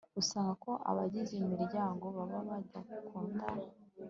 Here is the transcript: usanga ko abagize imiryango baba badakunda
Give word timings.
usanga 0.21 0.51
ko 0.63 0.71
abagize 0.89 1.33
imiryango 1.43 2.03
baba 2.15 2.39
badakunda 2.49 3.39